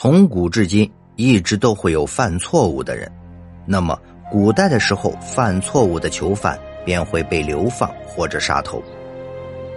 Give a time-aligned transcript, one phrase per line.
[0.00, 3.10] 从古至今，一直都会有犯错误的人。
[3.66, 4.00] 那么，
[4.30, 8.80] 古代的时候，犯错误的囚犯便会被流放或者杀头。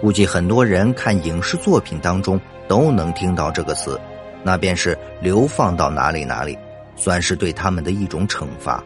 [0.00, 4.00] 估计很多人看影视作品当中都能听到这个词，
[4.44, 6.56] 那便是流放到哪里哪里，
[6.94, 8.80] 算是对他们的一种惩罚。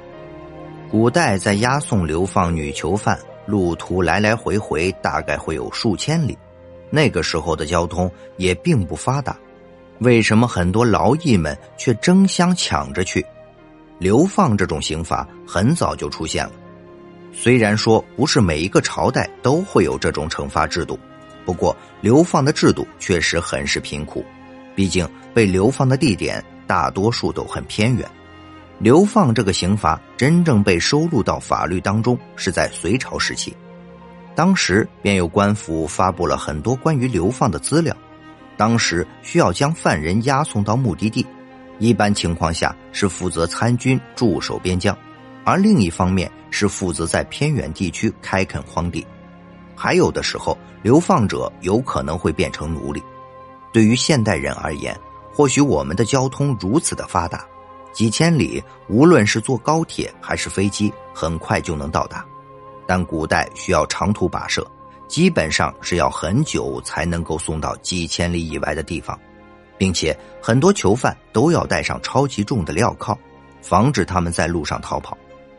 [0.91, 6.39] 古代在押送流放女囚犯，路途来来回回大概会有数千里，
[6.89, 9.37] 那个时候的交通也并不发达。
[10.01, 13.25] 为什么很多劳役们却争相抢着去
[13.98, 14.57] 流放？
[14.57, 16.53] 这种刑罚很早就出现了。
[17.33, 20.98] 虽然说不是每一个朝代都会有这种惩罚制度，
[21.45, 24.25] 不过流放的制度确实很是贫苦。
[24.75, 28.06] 毕竟被流放的地点大多数都很偏远。
[28.78, 33.56] 流放这个刑罚真正被收录到法律当中是在隋朝时期，
[34.34, 37.97] 当时便有官府发布了很多关于流放的资料。
[38.56, 41.27] 当时需要将犯人押送到目的地，
[41.78, 44.97] 一般情况下是负责参军驻守边疆，
[45.44, 49.06] 而另一方面是负责在偏远地区开垦荒地。
[49.75, 53.03] 还有的时候，流放者有可能会变成奴隶。
[53.72, 54.98] 对于现代人而言，
[55.34, 57.44] 或许我们的交通如此的发达，
[57.92, 62.25] 几千里无论是坐高铁还是飞机，很快就能到达。
[62.86, 64.66] 但古代需要长途跋涉。
[65.09, 69.19] 基本上是要很久才能够送到几千里以外的地方，
[69.79, 73.17] 并且很多囚犯都要带上超级重的镣铐，
[73.62, 75.17] 防止他们在路上逃跑，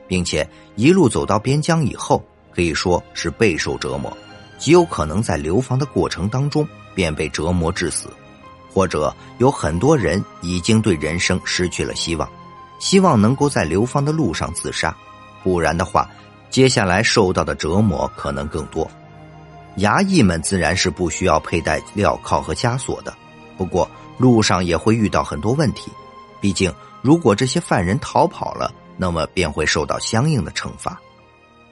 [0.08, 4.16] 并且一路走到边疆以后，可以说是备受折磨，
[4.58, 8.10] 极有可能在流放的过程当中便被折磨致死，
[8.74, 12.30] 或者有很多人已经对人生失去了希望，
[12.80, 14.96] 希望能够在流放的路上自杀，
[15.44, 16.10] 不然的话，
[16.50, 18.90] 接下来受到的折磨可能更多。
[19.78, 23.16] 衙役们自然是不需要佩戴镣铐和枷锁的，
[23.56, 25.92] 不过路上也会遇到很多问题。
[26.42, 31.00] 毕竟，如果这些犯人逃跑了，那么便会受到相应的惩罚。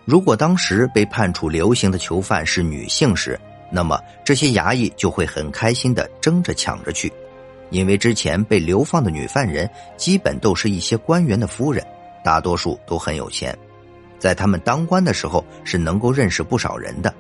[0.06, 3.40] 如果当时被判处流刑的囚犯是女性时，
[3.72, 7.12] 那么这些衙役就会很开心的争着抢着去，
[7.72, 11.84] 因为之前被流放的女犯人基本都是一些官员的夫人，
[12.24, 13.58] 大多数都很有钱，
[14.20, 17.12] 在他们当官的时候是能够认识不少人的。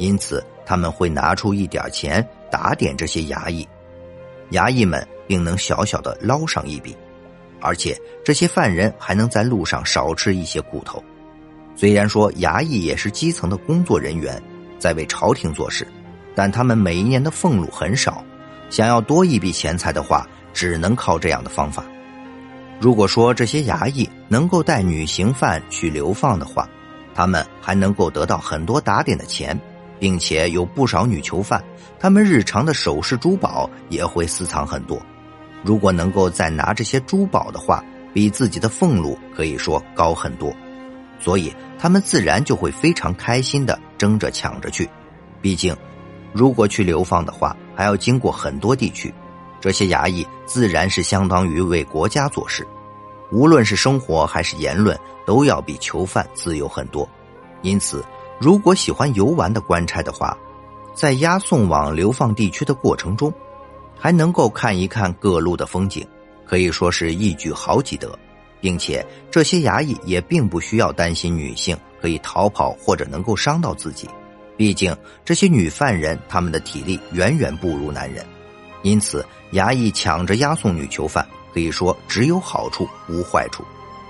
[0.00, 3.68] 因此，他们会拿出一点钱打点这些衙役，
[4.50, 6.96] 衙役们并能小小的捞上一笔，
[7.60, 7.94] 而且
[8.24, 11.04] 这些犯人还能在路上少吃一些苦头。
[11.76, 14.42] 虽然说衙役也是基层的工作人员，
[14.78, 15.86] 在为朝廷做事，
[16.34, 18.24] 但他们每一年的俸禄很少，
[18.70, 21.84] 想要多一笔钱财的话，只能靠这样的方法。
[22.80, 26.66] 如果说这些衙役能够带女刑犯去流放的话，
[27.14, 29.60] 他们还能够得到很多打点的钱。
[30.00, 31.62] 并且有不少女囚犯，
[31.98, 35.00] 他们日常的首饰珠宝也会私藏很多。
[35.62, 37.84] 如果能够再拿这些珠宝的话，
[38.14, 40.52] 比自己的俸禄可以说高很多，
[41.20, 44.88] 所以他们自然就会非常开心的争着抢着去。
[45.42, 45.76] 毕竟，
[46.32, 49.12] 如果去流放的话，还要经过很多地区，
[49.60, 52.66] 这些衙役自然是相当于为国家做事，
[53.30, 57.06] 无论是生活还是言论，都要比囚犯自由很多。
[57.60, 58.02] 因此。
[58.40, 60.34] 如果喜欢游玩的官差的话，
[60.94, 63.30] 在押送往流放地区的过程中，
[63.98, 66.06] 还能够看一看各路的风景，
[66.46, 68.18] 可以说是一举好几得，
[68.58, 74.08] 并且这些衙役也并不需要担心女性可以逃跑或者能够伤到自己，
[74.56, 78.24] 毕竟这些女犯人他们的体力远远不如男人，
[78.80, 79.22] 因此
[79.52, 83.62] 衙役抢着押送女囚犯，可以说只有好处无坏处，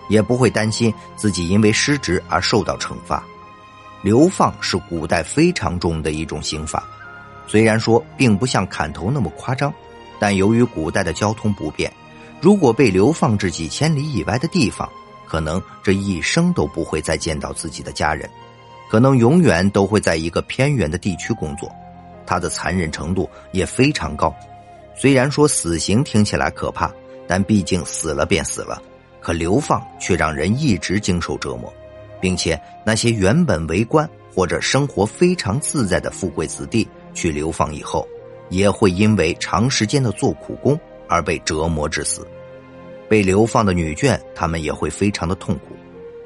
[0.08, 3.24] 也不会担心自己因为失职而受到惩罚。
[4.02, 6.82] 流放是古代非常重的一种刑罚，
[7.46, 9.72] 虽然说并不像砍头那么夸张，
[10.18, 11.92] 但由于古代的交通不便，
[12.40, 14.88] 如果被流放至几千里以外的地方，
[15.26, 18.28] 可能这一生都不会再见到自己的家人，
[18.90, 21.70] 可能永远都会在一个偏远的地区工作，
[22.26, 24.34] 它的残忍程度也非常高。
[24.96, 26.90] 虽然说死刑听起来可怕，
[27.28, 28.82] 但毕竟死了便死了，
[29.20, 31.72] 可流放却让人一直经受折磨。
[32.20, 38.06] 并且那些原本为官或者生活非常自在的富贵子弟去流放以后，
[38.48, 40.78] 也会因为长时间的做苦工
[41.08, 42.26] 而被折磨致死。
[43.08, 45.74] 被流放的女眷，他们也会非常的痛苦。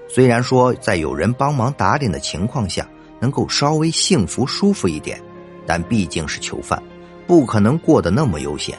[0.06, 2.87] 虽然说在有人帮忙打点的情况下，
[3.19, 5.19] 能够稍微幸福舒服一点，
[5.67, 6.82] 但毕竟是囚犯，
[7.26, 8.76] 不可能过得那么悠闲。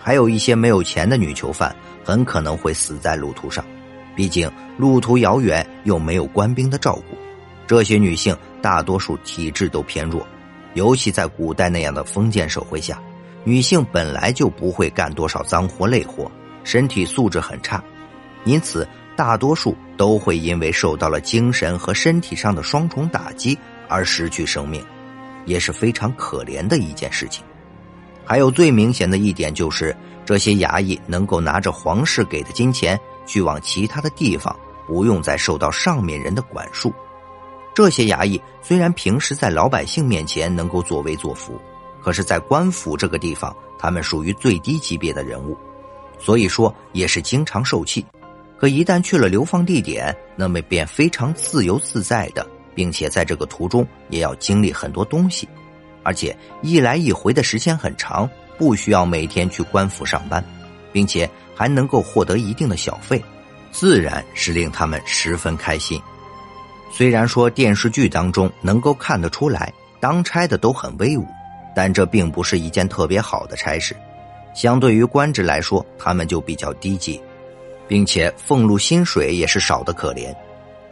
[0.00, 1.74] 还有一些没有钱的女囚犯，
[2.04, 3.64] 很可能会死在路途上。
[4.18, 7.16] 毕竟路途遥远，又没有官兵的照顾，
[7.68, 10.26] 这些女性大多数体质都偏弱，
[10.74, 13.00] 尤其在古代那样的封建社会下，
[13.44, 16.28] 女性本来就不会干多少脏活累活，
[16.64, 17.80] 身体素质很差，
[18.44, 18.84] 因此
[19.14, 23.56] 大多数都会因为受到了精神和身体上的双重打击
[23.86, 24.84] 而失去生命，
[25.46, 27.44] 也是非常可怜的一件事情。
[28.24, 36.92] 还有最明显的一点就是，这些衙役能够拿着皇室给的金钱去往其他的地方，不用再受到上面人的管束。
[37.74, 41.60] 这些衙役虽然平时在老百姓面前能够作威作福，
[42.02, 45.56] 可是，在官府这个地方，他们属于最低级别的人物，
[46.18, 48.04] 所以说也是经常受气。
[48.56, 52.44] 可一旦去了流放地点，那么便非常自由自在的，
[52.74, 55.48] 并且在这个途中也要经历很多东西。
[56.02, 60.44] 而且一来一回的时间很长，不需要每天去官府上班，
[60.92, 63.20] 并且还能够获得一定的小费，
[63.72, 66.00] 自然是令他们十分开心。
[66.92, 71.26] 虽然说电视剧当中能够看得出来，当差的都很威武，
[71.74, 73.92] 但这并不是一件特别好的差事。
[74.54, 77.20] 相对于官职来说，他们就比较低级，
[77.88, 80.32] 并且俸禄薪水也是少的可怜，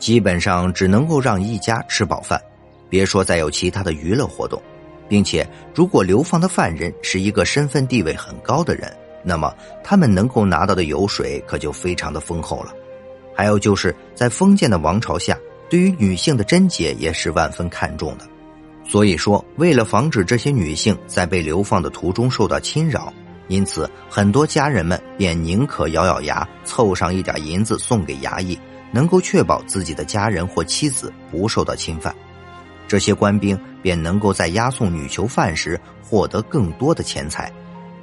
[0.01, 2.43] 基本上只能够让一家吃饱饭，
[2.91, 4.61] 别说再有其他的娱乐活动。
[5.09, 8.93] 并且，如果流放的犯人是一个身份地位很高的人，
[9.29, 9.53] 那么
[9.83, 12.73] 他们能够拿到的油水可就非常的丰厚了。
[13.35, 15.37] 还有就是在封建的王朝下，
[15.69, 18.25] 对于女性的贞洁也是万分看重的。
[18.89, 23.13] 所以说，为了防止这些女性在被流放的途中受到侵扰，
[23.49, 28.57] 因此很多家人们便宁可咬咬牙凑上一点银子送给衙役，
[28.93, 32.15] 能够确保自己的家人或妻子不受到侵犯。
[32.87, 37.53] 这些官兵便能够在押送女囚犯时获得更多的钱财，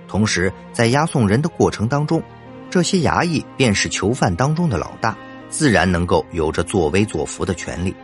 [0.07, 2.21] 同时在押送人的过程当中，
[2.69, 5.17] 这些衙役便是囚犯当中的老大，
[5.49, 7.95] 自然能够有着作威作福的权利，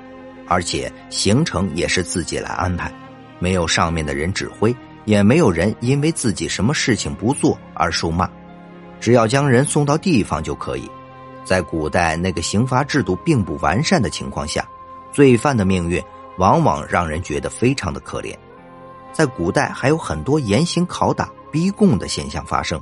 [0.48, 2.92] 而且行程也是自己来安排，
[3.40, 4.76] 没有上面的人指挥，
[5.06, 8.30] 也没有人因为自己什么事情不做而受骂，
[9.00, 10.90] 只要将人送到地方就可以。
[11.44, 14.68] 在古代那个刑罚制度并不完善的情况下，
[15.12, 16.04] 罪犯的命运。
[16.38, 18.34] 往往让人觉得非常的可怜，
[19.12, 22.82] 在古代还有很多严刑拷打、逼供的现象发生，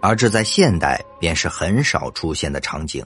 [0.00, 3.04] 而这在现代便是很少出现的场景。